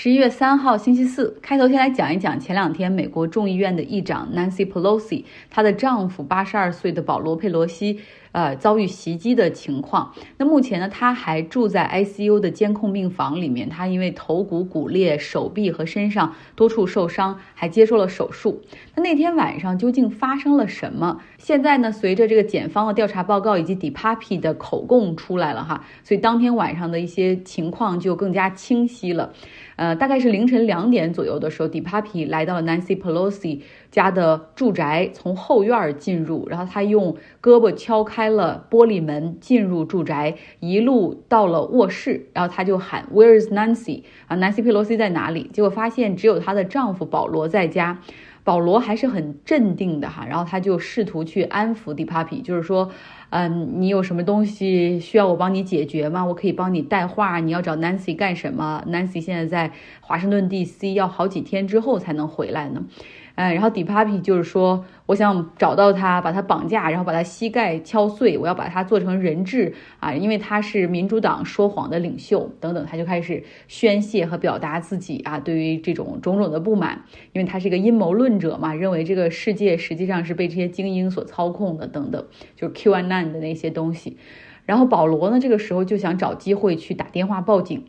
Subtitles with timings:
[0.00, 7.98] 十一月三号星期四，开头先来讲一讲前两天美国众议院的议长 Nancy Pelosi，她的丈夫八十二岁的保罗·佩罗西。
[8.32, 10.12] 呃，遭遇袭击的情况。
[10.36, 13.68] 那目前呢，他还住在 ICU 的监控病房里面。
[13.68, 18.62] 他因为头骨骨裂，手臂和身上多处受伤，还接受了手术。
[18.94, 21.20] 那那天晚上究竟发生了什么？
[21.38, 29.32] 现在呢，随着这个检方的调查报告以及 DiPapi 的口供出来了哈，所以当天晚上的一些情况就更加清晰了。
[29.76, 44.02] 呃，大概是凌晨两点左右的时候，DiPapi 来到了 Nancy Pelosi 家的住宅，从后院进入，然后他用胳膊敲开了玻璃门，进入住宅，一路到了卧室，然后他就喊 Where is Nancy？
[44.26, 45.50] 啊，Nancy P 罗西在哪里？
[45.52, 48.00] 结果发现只有她的丈夫保罗在家。
[48.44, 52.90] 保罗还是很镇定的哈，然后他就试图去安抚 DiPapi，就是说，
[53.28, 56.24] 嗯，你有什么东西需要我帮你解决吗？
[56.24, 57.40] 我可以帮你带话。
[57.40, 62.86] 你要找 Nancy 干什么？Nancy 现在在华盛顿 DC，要好几天之后才能回来呢。
[63.40, 84.16] 嗯，然后 DiPapi 就是说，我想找到他，把他绑架，然后把他膝盖敲碎，我要把他做成人质啊，因为他是民主党说谎的领袖等等，他就开始宣泄和表达自己啊对于这种种种的不满，因为他是一个阴谋论者嘛，认为这个世界实际上是被这些精英所操控的等等，就是 QAnon 的那些东西。
[84.66, 87.84] 然后保罗呢，这个时候就想找机会去打电话报警。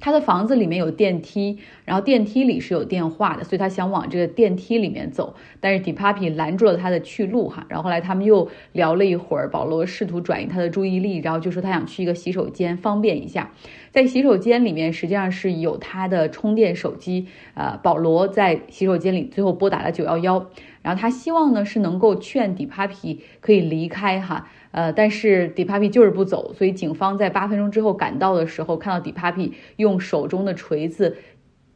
[0.00, 7.64] 他的房子里面有电梯，然后电梯里是有电话的，所以他想往这个电梯里面走，但是 DiPapi 拦住了他的去路哈。
[7.68, 13.52] 然后后来他们又聊了一会儿，保罗试图转移他的注意力，然后就说他想去一个洗手间方便一下，
[13.90, 20.46] 在洗手间里面实际上是有他的充电手机，呃，保罗在洗手间里最后拨打了九幺幺，
[20.84, 24.46] 然后他希望呢是能够劝 d 帕 p a p 可以离开哈。
[24.70, 31.16] 呃，但是 d 帕 p a p 就是不走，所以警方在八分钟之后赶到的时候，看到 d 帕 p a p 用手中的锤子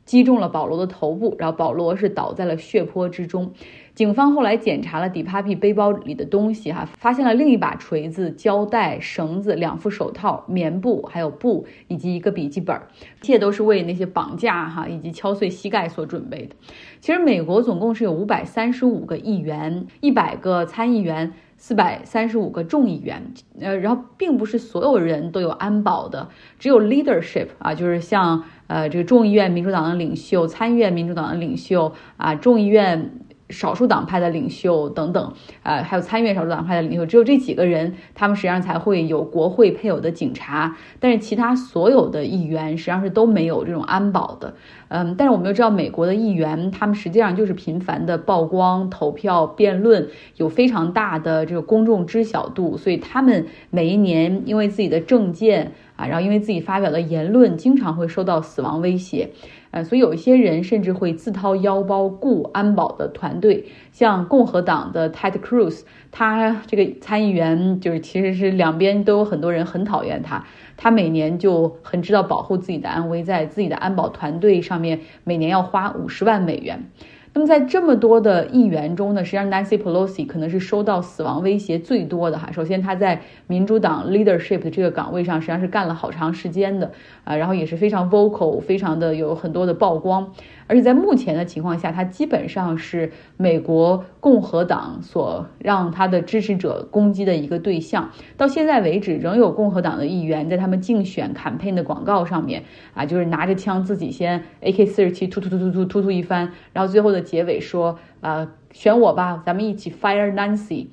[0.05, 3.53] 击中了保罗的头部，然后保罗是倒在了血泊之中。
[3.99, 12.81] 警方后来检查了 DiPapi 背包里的东西，哈，发现了另一把锤子、胶带、绳子、两副手套、棉布，还有布以及一个笔记本，
[13.21, 16.55] 一切都是为那些绑架哈以及敲碎膝盖所准备的。
[17.01, 21.33] 其实美国总共是有五百三十五个议员，一百个参议员。
[21.61, 23.21] 四百三十五个众议员，
[23.59, 33.11] 呃，然后并不是所有人都有安保的，只有 leadership 啊，就是像呃这个众议院民主党的领袖、参议院民主党的领袖啊，众议院。
[33.51, 35.33] 少数党派的领袖等等，
[35.63, 40.77] 呃，还有参议院少数党派的领袖，只有这几个人，他们实际上才会有国会配有的警察。
[41.01, 44.55] 但是其他所有的议员实际上是都没有这种安保的。
[44.89, 59.31] 嗯，但是我们又知道，美国的议员他们实际上就是频繁的曝光、投票、辩论，有非常大的这个公众知晓度，所以他们每一年因为自己的政见啊，然后因为自己发表的言论，经常会受到死亡威胁。
[59.71, 70.47] 呃，所以有一些人甚至会自掏腰包雇安保的团队，像共和党的 Ted Cruz，他这个参议员就是其实是两边都有很多人很讨厌他，
[70.77, 76.91] 他每年就很知道保护自己的安危，在自己的安保团队上面每年要花五十万美元。
[77.39, 82.51] 那么在这么多的议员中呢，实际上 Nancy Pelosi 可能是收到死亡威胁最多的哈。
[82.51, 86.91] 首先，他在民主党 leadership 的这个岗位上实际上是干了好长时间的
[87.23, 90.33] 啊，然后也是非常 vocal，非常的有很多的曝光。
[90.67, 98.11] 而且在目前的情况下，他基本上是美国共和党所让他的支持者攻击的一个对象。
[98.37, 110.87] 到现在为止，仍有共和党的议员在他们竞选 campaign 的广告上面啊，就是拿着枪自己先 AK 四十七突突突突突突突一番，然后最后的结尾说啊，选我吧，咱们一起 fire Nancy。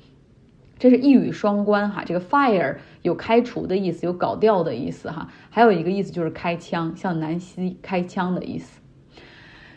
[0.78, 8.80] 这是一语双关哈，这个 fire 有开除的意思，有搞掉的意思哈，还有一个意思就是开枪，向南希开枪的意思。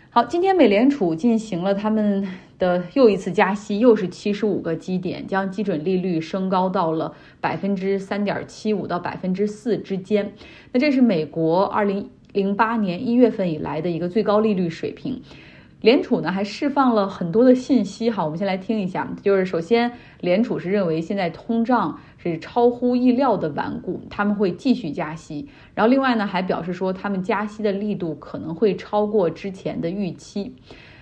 [0.09, 2.27] 好，今天美联储进行了他们
[2.57, 10.33] 的又一次加息，又是七十五个基点，将基准利率升高到了百分之三点七五到百分之四之间。
[10.73, 15.21] 那这是美国二零零八年一月份以来的一个最高利率水平。
[15.81, 19.07] 联储呢还释放了很多的信息，哈，我们先来听一下。
[19.23, 25.47] 就是首先，联储是认为现在通胀是超乎意料的顽固，他们会继续加息。
[25.73, 30.53] 然后另外呢，还表示说他们加息的力度可能会超过之前的预期。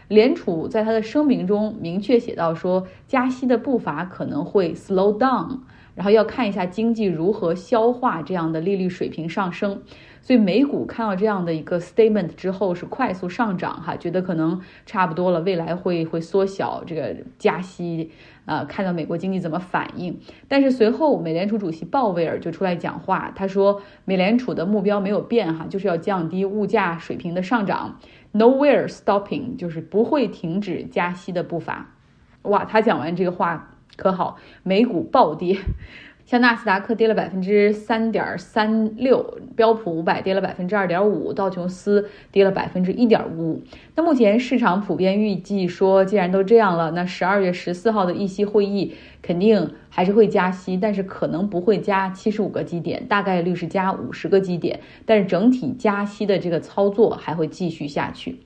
[0.08, 5.58] 联储在他的声明中明确写到说，加息的步伐可能会 slow down。
[5.98, 9.82] 然后要看一下经济如何消化这样的利率水平上升。
[10.22, 18.12] 所以美股看到这样的一个 statement 之后是快速上涨哈，觉得可能差不多了，未来会会缩小这个加息，
[18.46, 20.20] 呃，看到美国经济怎么反应。
[20.50, 27.98] 但是随后美联储主席鲍威尔就出来讲话，他说美联储的目标没有变哈，就是要降低物价水平的上涨
[28.34, 31.94] ，nowhere stopping，就是不会停止加息的步伐。
[32.42, 35.58] 哇，他讲完这个话可好，美股暴跌。
[36.26, 43.64] 像纳斯达克跌了百分之三点三六，标普五百跌了百分之二点五，道琼斯跌了百分之一点五五。
[43.96, 58.40] 那目前市场普遍预计说，既然都这样了，那十二月十四号的议息会议肯定还是会加息，但是可能不会加七十五个基点，大概率是加五十个基点，但是整体加息的这个操作还会继续下去。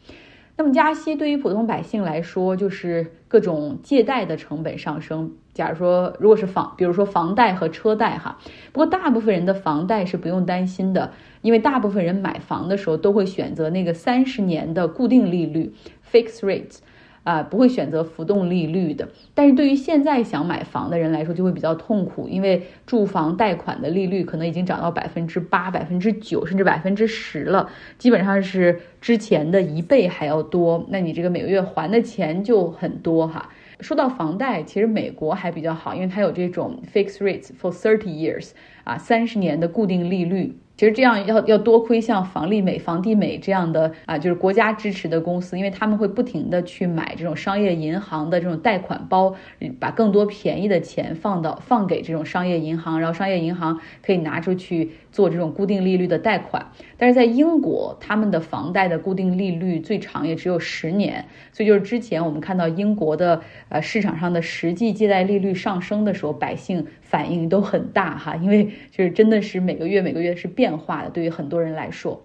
[0.62, 5.31] 那么加息对于普通百姓来说，就是各种借贷的成本上升。
[5.56, 8.38] 假如说，如果是房，比如说房贷和车贷哈，
[8.72, 15.74] 不过大部分人的房贷是不用担心的，因为大部分人买房的时候都会选择那个三十年的固定利率
[16.12, 16.78] （fixed rate）。
[17.24, 19.10] 啊，不会选择浮动利率的。
[19.34, 30.86] 但是对于现在想买房的人来说，就会比较痛苦，因为住房贷款的利率可能已经涨到百分之八、百分之九，甚至百分之十了，基本上是之前的一倍还要多。
[30.90, 33.50] 那你这个每个月还的钱就很多哈。
[33.80, 38.52] 说到房贷，其实美国还比较好，因为它有这种 fixed rates for thirty years，
[38.84, 40.56] 啊，三十年的固定利率。
[40.81, 49.36] 其实这样要要多亏像房利美、房地美这样的啊，就是国家支持的公司，因为他们会不停的去买这种商业银行的这种贷款包，
[49.80, 56.66] 把更多便宜的钱放到放给这种商业银行，然后商业银行可以拿出去做这种固定利率的贷款。
[56.98, 70.72] 但是在英国，他们的房贷的固定利率最长也只有十年，所以就是之前我们看到英国的呃市场上的实际借贷利率上升的时候，百姓反应都很大哈，因为就是真的是每个月每个月是变。
[70.78, 72.24] 化的，对于很多人来说，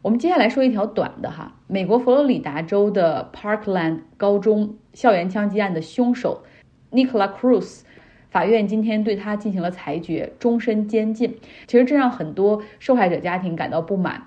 [0.00, 1.54] 我们接下来说一条短的哈。
[1.66, 6.42] 美国佛罗里达州的 Parkland 高中校园枪击案的凶手
[6.90, 7.82] Nicola Cruz，
[8.30, 11.36] 法院今天对他进行了裁决，终身监禁。
[11.66, 14.26] 其实这让很多受害者家庭感到不满。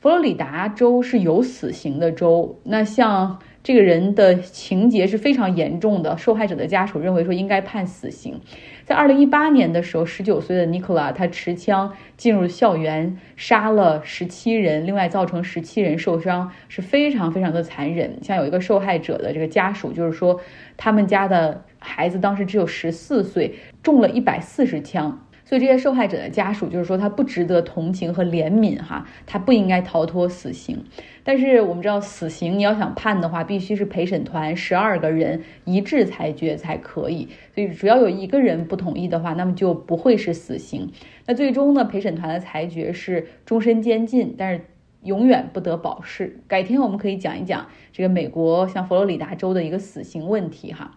[0.00, 3.38] 佛罗里达州是有死刑的州，那像。
[3.62, 8.40] 这个人的情节是非常严重的，受害者的家属认为说应该判死刑。
[8.84, 18.18] 在二零一八年的时候，十九岁的尼 l 拉他持枪进入校园，杀了十七人，另外造成十七人受伤，是非常非常的残忍。
[18.22, 20.40] 像有一个受害者的这个家属，就是说
[20.76, 25.26] 他们家的孩子当时只有十四岁，中了一百四十枪。
[25.50, 30.84] 所以这些受害者的家属就是说他不值得同情和怜悯哈，他不应该逃脱死刑。
[31.24, 37.26] 但是我们知道，死刑你要想判的话，必须是陪审团十二个人一致裁决才可以。
[37.52, 40.92] 所以只要有一个人不同意的话，那么就不会是死刑。
[41.26, 44.66] 那最终呢，陪审团的裁决是终身监禁，但是
[45.02, 46.38] 永远不得保释。
[46.46, 50.96] 改天我们可以讲一讲这个美国像佛罗里达州的一个死刑问题哈。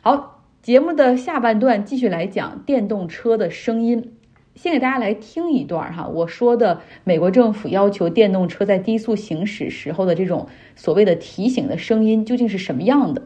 [0.00, 0.33] 好。
[0.64, 4.14] 节目的下半段继续来讲电动车的声音，
[4.54, 13.20] 先给大家来听一段哈，我说的美国政府要求电动车在低速行驶时候的这种所谓的提醒的声音究竟是什么样的。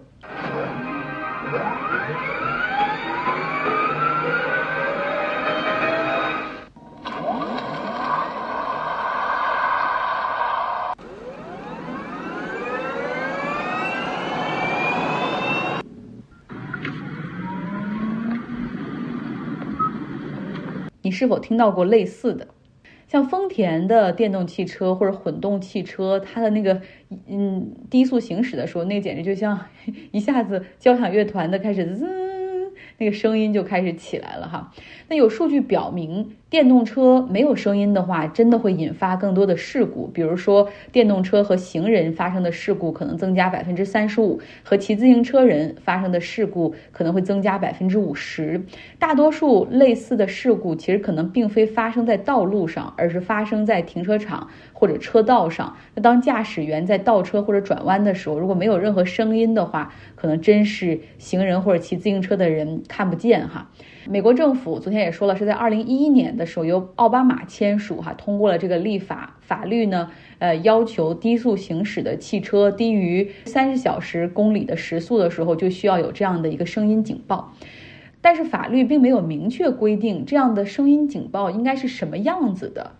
[21.08, 22.48] 你是否听到过类似的？
[23.06, 26.82] 像丰田的电动汽车或者混动汽车，它的那个
[27.26, 29.58] 嗯低速行驶的时候，那简直就像
[30.12, 32.27] 一下子交响乐团的开始滋。
[32.98, 34.72] 那个声音就开始起来了哈。
[35.08, 40.06] 那有数据表明，电动车没有声音的话，真的会引发更多的事故。
[40.08, 48.60] 比如说，电动车和行人发生的事故可能增加百分之三十五，和骑自行车人发生的事故可能会增加百分之五十。
[48.98, 55.76] 大多数类似的事故其实可能并非发生在道路上，而是发生在停车场或者车道上。
[55.96, 62.82] 那当驾驶员在倒车或者转弯的时候，如果没有任何声音的话，可能真是行人或者骑自行车的人。
[62.86, 63.70] 看不见哈，
[64.08, 77.52] 美国政府昨天也说了，是在二零一一年的时候由奥巴马签署哈通过了这个立法法律呢，呃要求低速行驶的汽车低于三十小时公里的时速的时候就需要有这样的一个声音警报，
[78.20, 82.92] 但是法律并没有明确规定这样的声音警报应该是什么样子的，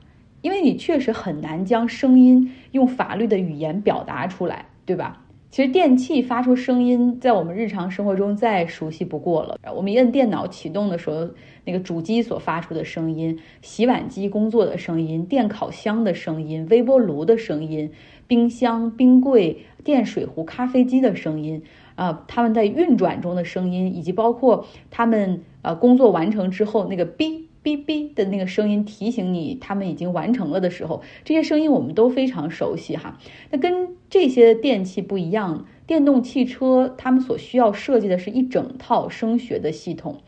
[0.49, 5.23] 因为你确实很难将声音用法律的语言表达出来，对吧？
[5.51, 9.59] 其实电器发出声音，在我们日常生活中再熟悉不过了。
[9.77, 11.29] 我们一摁电脑启动的时候，
[11.67, 17.91] 那个主机所发出的声音，洗碗机工作的声音，电烤箱的声音，微波炉的声音，
[18.27, 21.63] 冰箱、冰柜、电水壶、咖啡机的声音，
[21.95, 27.48] 啊，他们在运转中的声音，以及包括他们呃工作完成之后那个哔。
[27.77, 33.19] 哔哔的那个声音提醒你他们已经完成了的时候，这些声音我们都非常熟悉哈。
[33.51, 40.21] 那跟这些电器不一样，电动汽车他们所需要设计的是一整套声学的系统。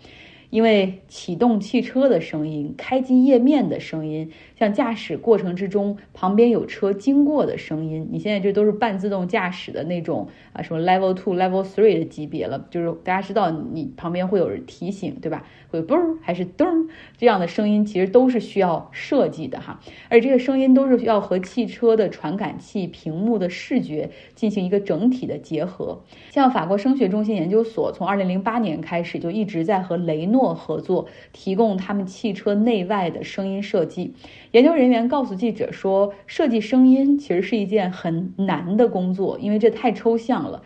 [0.51, 15.47] 因为启动汽车的声音、开机页面的声音，像驾驶过程之中旁边有车经过的声音，你现在这都是半自动驾驶的那种啊，什么 Level Two、Level Three 的级别了，就是大家知道你旁边会有人提醒，对吧？
[15.71, 19.81] 会嘣还是噔这样的声音，其实都是需要设计的哈。
[20.09, 26.03] 而这个声音都是需要和汽车的传感器、屏幕的视觉进行一个整体的结合。
[26.31, 30.40] 像法国声学中心研究所从2008年开始就一直在和雷诺。
[30.55, 34.15] 合作提供他们汽车内外的声音设计。
[34.53, 40.63] 研究人员告诉记者说，设计声音其实是一件很难的工作，因为这太抽象了。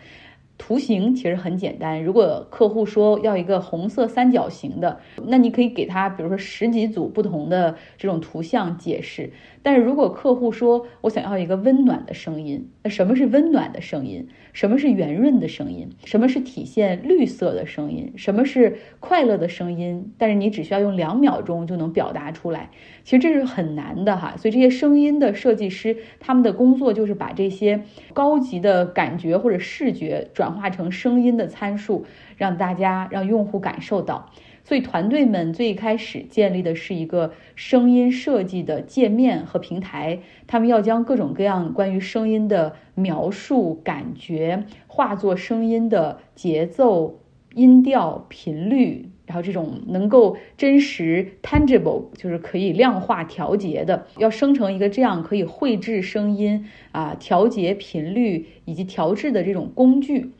[0.57, 9.31] 图形其实很简单，如果客户说要一个红色三角形的，那你可以给他，比如说十几组不同的这种图像解释。
[9.61, 14.27] 但是如果客户说我想要一个温暖的声音，那什么是温暖的声音？
[14.53, 15.89] 什么是圆润的声音？
[16.05, 18.13] 什么是体现绿色的声音？
[18.15, 20.13] 什么是快乐的声音？
[20.17, 22.69] 但是你只需要用两秒钟就能表达出来，
[23.03, 24.35] 其实这是很难的哈。
[24.37, 27.83] 所以这些声音的设计师，他们的工作就是把这些
[28.13, 32.05] 高级的感觉或者视觉转转化成声音的参数，
[32.37, 34.29] 让大家让用户感受到。
[34.63, 47.21] 所以团队们最开始建立的是一个声音设计的界面和平台，他们要将各种各样关于声音的描述、感觉化作声音的节奏、
[47.55, 60.31] 音调、频率，然后这种能够真实 tangible，就是可以量化调节的，要生成一个这样可以绘制声音啊、调节频率以及调制的这种工具。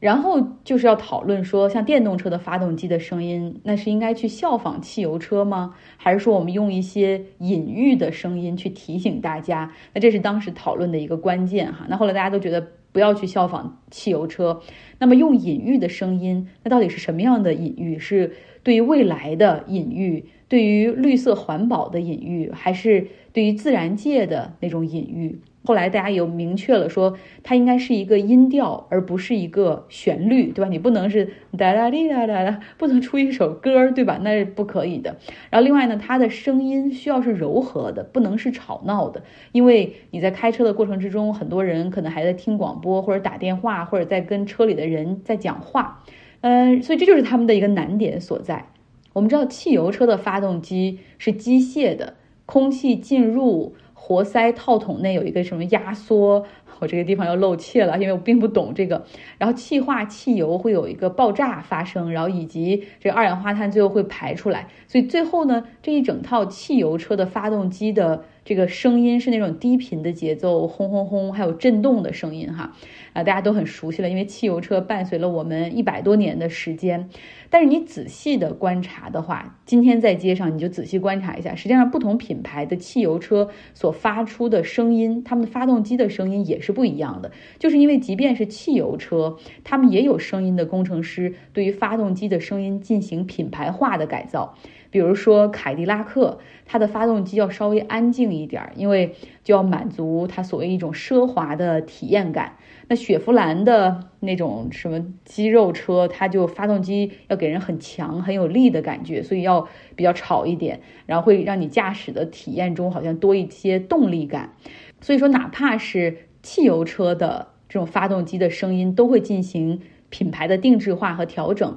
[0.00, 5.74] 然后就是要讨论说，像电动车的发动机的声音，那是应该去效仿汽油车吗？
[5.96, 9.72] 还是说我们用一些隐喻的声音去提醒大家？
[9.92, 11.84] 那这是当时讨论的一个关键哈。
[11.88, 12.64] 那后来大家都觉得
[12.98, 14.60] 不要去效仿汽油车，
[14.98, 17.96] 那么用隐喻的声音，那到底是什么样的隐喻？
[17.96, 18.32] 是
[18.64, 25.38] 对于未来的隐喻，对于绿色环保的隐喻，还是对于自然界的那种隐喻？
[25.68, 30.70] 后来大家有明确了说，它应该是一个音调，而不是一个旋律，对吧？
[30.70, 31.26] 你不能是
[31.58, 34.18] 哒哒滴哒哒哒，不能出一首歌，对吧？
[34.22, 35.18] 那是不可以的。
[35.50, 39.22] 然后另外呢，它的声音需要是柔和的，不能是吵闹的，
[39.52, 46.02] 因为你在开车的过程之中，很多人可能还在听广播或者打电话，或者在跟车里的人在讲话，
[46.40, 48.70] 嗯，所以这就是他们的一个难点所在。
[49.12, 52.14] 我们知道汽油车的发动机是机械的，
[52.46, 53.74] 空气进入。
[54.00, 56.46] 活塞套筒内有一个什么压缩？
[56.80, 59.04] 我这个地方又漏气了，因为我并不懂这个。
[59.36, 64.68] 然后气化汽油会有一个爆炸发生，然后以及这个二氧化碳最后会排出来。
[64.86, 72.72] 所以最后呢，这一整套汽油车的发动机的这个声音是那种低频的节奏，轰轰轰，还有震动的声音哈。
[73.12, 77.10] 啊，大家都很熟悉了，因为汽油车伴随了我们一百多年的时间。
[77.50, 87.30] 但是你仔细的观察的话，今天在街上你就仔细观察一下，实际上不同品牌的汽油车所发出的声音，他们的发动机的声音也是不一样的。
[87.58, 94.54] 就是因为即便是汽油车，他们也有声音的工程师对于发动机的声音进行品牌化的改造。
[94.90, 99.14] 比如说凯迪拉克，它的发动机要稍微安静一点，因为
[99.44, 102.56] 就要满足它所谓一种奢华的体验感。
[102.90, 114.54] 那雪佛兰的那种什么肌肉车，它就发动机要给人很强、很有力的感觉，所以要比较吵一点，然后会让你驾驶的体验中好像多一些动力感。
[115.02, 121.76] 所以说，哪怕是汽油车的这种发动机的声音，都会进行品牌的定制化和调整。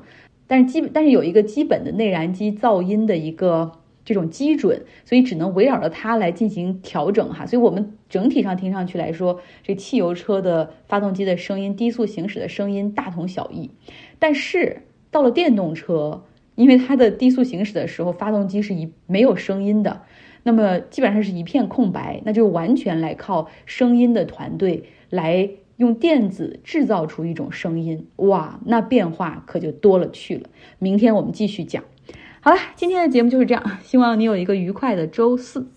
[0.51, 3.71] 但是基本但是有一个基本的内燃机噪音的一个。
[4.03, 7.45] 这种基准，所以只能围绕着它来进行调整哈。
[7.45, 13.69] 所以我们整体上听上去来说，这汽油车的发动机的声音、低速行驶的声音大同小异。
[14.17, 14.81] 但是
[15.11, 16.23] 到了电动车，
[16.55, 20.01] 因为它的低速行驶的时候，发动机是一没有声音的，
[20.41, 25.47] 那么基本上是一片空白，那就完全来靠声音的团队来
[25.81, 28.07] 用电子制造出一种声音。
[28.17, 30.47] 哇，那变化可就多了去了。
[30.77, 31.83] 明天我们继续讲。
[32.39, 35.71] 好了，今天的节目就是这样，希望你有一个愉快的周四。